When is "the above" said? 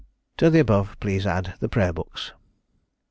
0.49-0.99